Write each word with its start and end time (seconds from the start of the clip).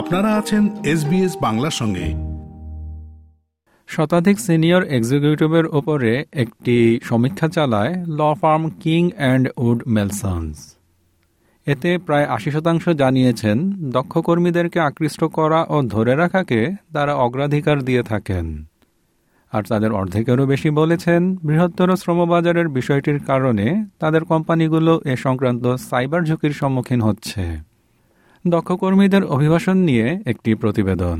আপনারা 0.00 0.34
আছেন 0.34 0.68
এসবিএস 0.84 1.36
বাংলার 1.40 1.70
সঙ্গে। 1.70 2.14
শতাধিক 3.88 4.40
সিনিয়র 4.40 4.84
এক্সিকিউটিভের 4.84 5.66
ওপরে 5.66 6.24
একটি 6.32 7.00
সমীক্ষা 7.02 7.48
চালায় 7.48 7.94
law 8.06 8.34
firm 8.40 8.70
King 8.70 9.10
and 9.16 9.48
Wood 9.56 9.82
Mallesons. 9.86 10.76
এতে 11.66 11.98
প্রায় 11.98 12.24
আশি 12.24 12.50
শতাংশ 12.50 12.88
জানিয়েছেন 12.88 13.70
দক্ষ 13.90 14.18
কর্মীদেরকে 14.18 14.80
আকৃষ্ট 14.80 15.24
করা 15.24 15.66
ও 15.68 15.82
ধরে 15.82 16.14
রাখাকে 16.14 16.70
তারা 16.92 17.14
অগ্রাধিকার 17.14 17.82
দিয়ে 17.82 18.02
থাকেন। 18.02 18.64
আর 19.52 19.62
তাদের 19.62 19.92
অর্ধেকেরও 19.92 20.46
বেশি 20.46 20.70
বলেছেন 20.70 21.36
বৃহত্তর 21.36 21.96
শ্রমবাজারের 21.96 22.68
বিষয়টির 22.68 23.18
কারণে 23.18 23.84
তাদের 23.98 24.24
কোম্পানিগুলো 24.24 25.00
এ 25.04 25.16
সংক্রান্ত 25.16 25.74
সাইবার 25.74 26.22
ঝুঁকির 26.22 26.50
সম্মুখীন 26.50 27.00
হচ্ছে। 27.00 27.69
দক্ষ 28.44 28.68
কর্মীদের 28.72 29.22
অভিবাসন 29.24 29.76
নিয়ে 29.76 30.06
একটি 30.26 30.50
প্রতিবেদন 30.54 31.18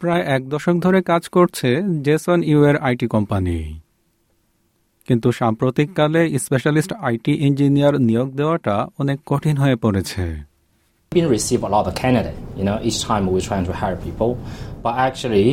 প্রায় 0.00 0.24
এক 0.26 0.42
দশক 0.48 0.76
ধরে 0.76 1.00
কাজ 1.02 1.22
করছে 1.28 1.68
জেসন 2.02 2.38
ইউএর 2.42 2.76
আইটি 2.76 3.06
কোম্পানি 3.06 3.58
কিন্তু 5.08 5.28
সাম্প্রতিককালে 5.32 6.22
স্পেশালিস্ট 6.38 6.92
আইটি 7.00 7.32
ইঞ্জিনিয়ার 7.46 7.94
নিয়োগ 8.00 8.28
দেওয়াটা 8.34 8.76
অনেক 8.98 9.18
কঠিন 9.26 9.56
হয়ে 9.56 9.76
পড়েছে 9.76 10.24
been 11.12 11.28
receive 11.28 11.62
a 11.62 11.68
lot 11.68 11.84
of 11.86 11.94
candidate. 11.94 12.38
You 12.56 12.64
know, 12.64 12.76
each 12.82 13.00
time 13.00 13.22
we're 13.26 13.40
trying 13.42 13.66
to 13.66 13.72
hire 13.72 13.98
people, 13.98 14.30
but 14.82 14.94
actually, 14.98 15.48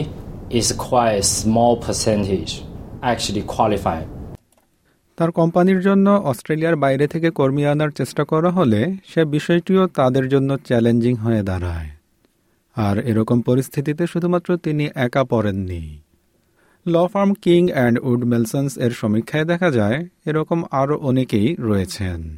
it's 0.58 0.71
quite 0.89 1.16
a 1.20 1.23
small 1.23 1.73
percentage 1.88 2.52
actually 3.11 3.44
qualify. 3.55 4.00
তার 5.17 5.31
কোম্পানির 5.31 5.81
জন্য 5.81 6.09
অস্ট্রেলিয়ার 6.09 6.75
বাইরে 6.75 7.08
থেকে 7.08 7.30
কর্মী 7.30 7.64
আনার 7.66 7.89
চেষ্টা 7.89 8.23
করা 8.23 8.50
হলে 8.50 8.95
সে 9.08 9.25
বিষয়টিও 9.25 9.88
তাদের 9.88 10.30
জন্য 10.30 10.58
চ্যালেঞ্জিং 10.58 11.16
হয়ে 11.16 11.44
দাঁড়ায়। 11.44 11.89
আর 12.75 12.97
এরকম 12.97 13.41
পরিস্থিতিতে 13.41 14.08
শুধুমাত্র 14.08 14.58
তিনি 14.58 14.89
একা 14.95 15.23
পড়েননি। 15.23 16.00
Law 16.88 17.08
firm 17.08 17.34
King 17.34 17.72
and 17.72 18.00
Wood 18.03 18.23
Mallesons 18.23 18.78
এর 18.78 18.91
সমীক্ষায় 18.91 19.45
দেখা 19.45 19.72
যায়, 19.72 20.08
এরকম 20.25 20.63
আরও 20.72 20.97
অনেকেই 20.97 21.56
রয়েছেন। 21.59 22.38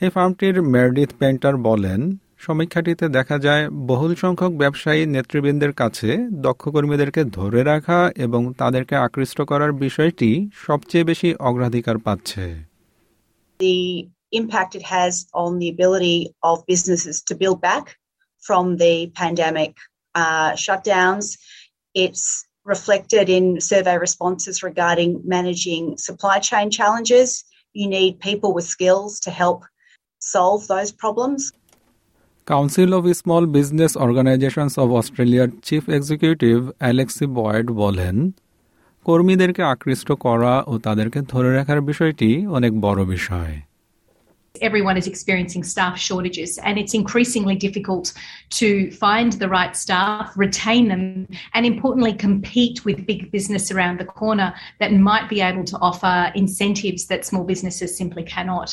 এই 0.00 0.08
ফার্মটির 0.08 0.62
মেরডিথ 0.62 1.10
পেন্টার 1.18 1.56
বলেন 1.56 2.16
সমীক্ষাটিতে 2.42 3.04
দেখা 3.08 3.36
যায় 3.38 3.64
বহুল 3.86 4.12
সংখ্যক 4.14 4.52
ব্যবসায়ী 4.52 5.02
নেতৃবৃন্দের 5.06 5.72
কাছে 5.72 6.08
দক্ষ 6.46 6.62
কর্মীদেরকে 6.68 7.22
ধরে 7.38 7.60
রাখা 7.62 8.00
এবং 8.16 8.42
তাদেরকে 8.58 8.94
আকৃষ্ট 8.96 9.38
করার 9.40 9.72
বিষয়টি 9.84 10.30
সবচেয়ে 10.66 11.04
বেশি 11.04 11.28
অগ্রাধিকার 11.48 11.98
পাচ্ছে 11.98 12.44
the 13.60 14.08
impact 14.32 14.72
it 14.74 14.84
has 14.96 15.12
on 15.34 15.50
the 15.58 15.68
ability 15.68 16.18
of 16.42 16.54
businesses 16.66 17.16
to 17.22 17.32
build 17.34 17.58
back 17.60 17.84
from 18.42 18.64
the 18.76 18.94
pandemic 19.14 19.72
uh, 20.14 20.50
shutdowns. 20.52 21.26
It's 21.94 22.24
reflected 22.64 23.28
in 23.28 23.60
survey 23.60 23.96
responses 23.98 24.62
regarding 24.62 25.10
managing 25.24 25.84
supply 25.98 26.38
chain 26.40 26.70
challenges. 26.70 27.44
You 27.74 27.88
need 27.88 28.20
people 28.20 28.50
with 28.54 28.66
skills 28.66 29.20
to 29.20 29.30
help 29.32 29.60
solve 30.20 30.66
those 30.68 30.92
problems. 30.92 31.52
Council 32.47 32.89
of 32.97 33.03
small 33.21 33.43
business 33.57 33.93
organizations 34.05 34.73
of 34.83 34.89
অস্ট্রেলিয়ার 35.01 35.49
chief 35.67 35.83
executive 35.97 36.57
Alexi 36.81 37.25
Boyd 37.39 37.67
বলেন 37.83 38.15
কর্মীদেরকে 39.05 39.61
আকৃষ্ট 39.73 40.09
করা 40.25 40.53
ও 40.71 40.73
তাদেরকে 40.85 41.19
ধরে 41.31 41.49
রাখার 41.57 41.79
বিষয়টি 41.81 42.29
অনেক 42.57 42.71
বড় 42.85 43.01
বিষয় 43.15 43.55
everyone 44.61 44.97
is 44.97 45.07
experiencing 45.07 45.63
staff 45.63 45.95
shortages 45.99 46.51
and 46.59 46.73
it's 46.77 46.93
increasingly 46.93 47.55
difficult 47.55 48.05
to 48.51 48.69
find 48.93 49.29
the 49.33 49.49
right 49.49 49.75
staff, 49.75 50.23
retain 50.35 50.87
them, 50.87 51.27
and 51.53 51.65
importantly, 51.65 52.13
compete 52.27 52.77
with 52.85 53.05
big 53.05 53.21
business 53.31 53.71
around 53.71 53.95
the 53.99 54.05
corner 54.05 54.49
that 54.79 54.91
might 55.09 55.27
be 55.29 55.39
able 55.41 55.65
to 55.65 55.77
offer 55.79 56.31
incentives 56.35 57.01
that 57.07 57.21
small 57.25 57.43
businesses 57.43 57.89
simply 58.01 58.23
cannot. 58.25 58.69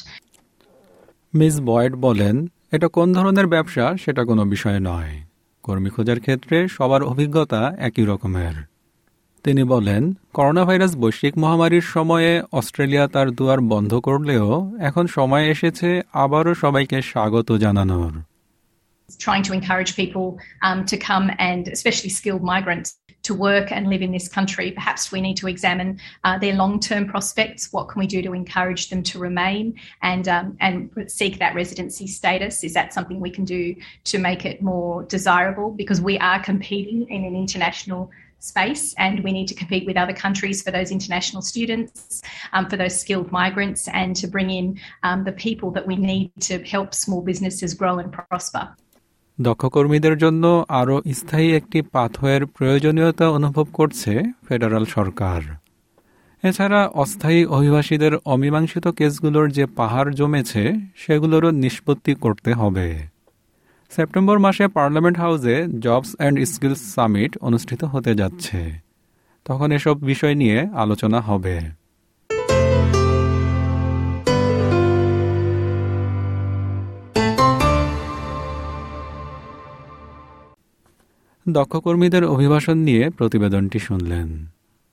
Miss 1.35 1.55
Boyd 1.61 1.93
বলেন 2.07 2.37
এটা 2.72 2.88
কোন 2.88 3.14
ধরনের 3.14 3.48
ব্যবসা 3.48 3.98
সেটা 3.98 4.24
কোনো 4.24 4.46
বিষয় 4.46 4.80
নয়। 4.80 5.20
কর্মী 5.64 5.90
খোঁজার 5.90 6.20
ক্ষেত্রে 6.20 6.68
সবার 6.68 7.04
অভিজ্ঞতা 7.04 7.76
একই 7.78 8.06
রকমের। 8.06 8.64
তিনি 9.44 9.64
বলেন 9.64 10.14
করোনা 10.34 10.66
ভাইরাস 10.66 10.96
বৈশ্বিক 10.96 11.38
মহামারীর 11.38 11.82
সময়ে 11.82 12.44
অস্ট্রেলিয়া 12.52 13.08
তার 13.08 13.32
দুয়ার 13.32 13.62
বন্ধ 13.62 13.94
করলেও 13.94 14.78
এখন 14.80 15.08
সময় 15.08 15.46
এসেছে 15.46 16.02
আবারও 16.14 16.54
সবাইকে 16.54 17.02
স্বাগত 17.02 17.52
জানানোর। 17.52 18.12
Trying 19.20 19.44
to 19.44 19.54
encourage 19.60 19.92
people 19.98 20.28
um, 20.62 20.80
to 20.92 20.98
come 20.98 21.28
and, 21.30 21.62
especially 21.68 22.10
skilled 22.10 22.44
migrants, 22.44 23.09
to 23.30 23.36
work 23.36 23.72
and 23.72 23.90
live 23.90 24.02
in 24.02 24.12
this 24.12 24.28
country. 24.28 24.72
Perhaps 24.72 25.12
we 25.12 25.22
need 25.22 25.38
to 25.38 25.48
examine 25.48 26.00
uh, 26.24 26.40
their 26.40 26.56
long-term 26.56 27.08
prospects. 27.08 27.72
What 27.72 27.88
can 27.90 28.00
we 28.00 28.08
do 28.08 28.24
to 28.24 28.34
encourage 28.34 28.90
them 28.90 29.04
to 29.04 29.20
remain 29.20 29.80
and 30.02 30.28
um, 30.28 30.58
and 30.60 30.90
seek 31.08 31.38
that 31.38 31.54
residency 31.54 32.08
status? 32.08 32.64
Is 32.64 32.74
that 32.74 32.92
something 32.92 33.20
we 33.20 33.30
can 33.30 33.46
do 33.46 33.76
to 34.06 34.18
make 34.18 34.46
it 34.46 34.64
more 34.64 35.04
desirable? 35.04 35.70
Because 35.70 36.02
we 36.02 36.18
are 36.18 36.40
competing 36.42 37.08
in 37.10 37.24
an 37.24 37.36
international 37.36 38.10
space 38.40 38.96
and 38.98 39.24
we 39.24 39.32
need 39.32 39.48
to 39.50 39.54
compete 39.54 39.86
with 39.86 39.98
other 39.98 40.14
countries 40.14 40.64
for 40.64 40.72
those 40.72 40.90
international 40.90 41.44
students, 41.44 42.24
um, 42.54 42.68
for 42.68 42.78
those 42.78 43.00
skilled 43.00 43.32
migrants, 43.32 43.88
and 43.90 44.16
to 44.16 44.28
bring 44.28 44.50
in 44.50 44.80
um, 45.04 45.24
the 45.24 45.34
people 45.34 45.70
that 45.70 45.86
we 45.86 45.96
need 45.96 46.32
to 46.40 46.64
help 46.64 46.96
small 46.96 47.22
businesses 47.22 47.76
grow 47.76 48.00
and 48.00 48.12
prosper. 48.12 48.76
দক্ষ 49.42 49.66
কর্মীদের 49.66 50.18
জন্য 50.18 50.66
আরও 50.70 51.02
স্থায়ী 51.14 51.52
একটি 51.52 51.82
পাথওয়ের 51.82 52.46
প্রয়োজনীয়তা 52.46 53.30
অনুভব 53.30 53.64
করছে 53.74 54.24
federal 54.48 54.86
সরকার। 54.86 55.42
এছাড়া 56.44 56.88
অস্থায়ী 56.88 57.46
অভিবাসীদের 57.46 58.16
অমীমাংসিত 58.16 58.88
কেসগুলোর 58.88 59.52
যে 59.52 59.66
পাহাড় 59.66 60.12
জমেছে, 60.12 60.74
সেগুলোরও 60.96 61.52
নিষ্পত্তি 61.52 62.16
করতে 62.16 62.54
হবে। 62.54 63.00
সেপ্টেম্বর 63.90 64.40
মাসে 64.40 64.68
পার্লামেন্ট 64.68 65.18
হাউসে 65.18 65.66
জবস 65.80 66.16
অ্যান্ড 66.16 66.44
স্কিলস 66.44 66.96
সামিট 66.96 67.38
অনুষ্ঠিত 67.42 67.84
হতে 67.84 68.16
যাচ্ছে। 68.16 68.80
তখন 69.46 69.72
এসব 69.72 70.02
বিষয় 70.02 70.36
নিয়ে 70.36 70.60
আলোচনা 70.60 71.20
হবে। 71.20 71.79
দক্ষ 81.54 81.78
কর্মীদের 81.78 82.24
অভিবাসন 82.26 82.78
নিয়ে 82.78 83.10
প্রতিবেদনটি 83.10 83.80
শুনলেন। 83.80 84.46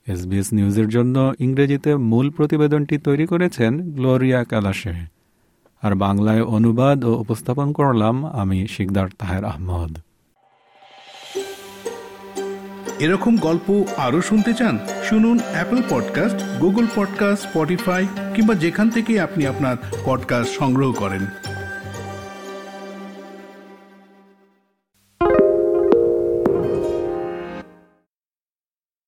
এসবিএস 0.07 0.53
নিউজের 0.53 0.89
জন্য 0.89 1.33
ইংরেজিতে 1.39 1.97
মূল 1.97 2.31
প্রতিবেদনটি 2.31 2.99
তৈরি 2.99 3.27
করেছেন 3.27 3.91
গ্লোরিয়া 3.91 4.45
কালাসে 4.45 4.95
আর 5.83 5.95
বাংলায় 5.95 6.43
অনুবাদ 6.43 7.05
ও 7.05 7.15
উপস্থাপন 7.15 7.73
করলাম 7.73 8.27
আমি 8.27 8.67
শিকদার 8.67 9.09
তাহের 9.19 9.45
আহমদ। 9.45 9.99
এরকম 12.99 13.37
গল্প 13.37 13.85
আরও 13.97 14.23
শুনতে 14.23 14.53
চান, 14.55 14.79
শুনুন 15.05 15.39
Apple 15.53 15.83
podcast 15.91 16.61
Google 16.61 16.87
podcast 16.97 17.43
Spotify 17.47 18.07
কিংবা 18.35 18.55
যেখান 18.55 18.91
থেকে 18.91 19.21
আপনি 19.21 19.47
আপনার 19.47 19.77
পডকাস্ট 20.05 20.59
সংগ্রহ 20.59 20.93
করেন। 20.93 21.27